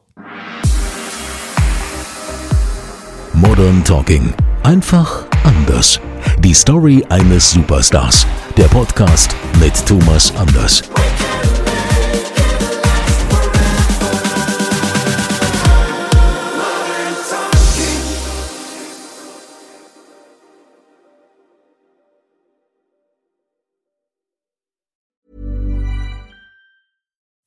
Modern 3.62 3.84
Talking. 3.84 4.34
Einfach 4.64 5.28
anders. 5.44 6.00
Die 6.40 6.52
Story 6.52 7.06
eines 7.10 7.52
Superstars. 7.52 8.26
Der 8.58 8.68
Podcast 8.70 9.36
mit 9.60 9.76
Thomas 9.86 10.36
Anders. 10.36 10.82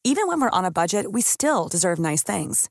Even 0.04 0.28
when 0.28 0.40
we're 0.40 0.48
on 0.50 0.64
a 0.64 0.70
budget, 0.70 1.10
we 1.10 1.20
still 1.20 1.66
deserve 1.66 1.98
nice 1.98 2.22
things. 2.22 2.70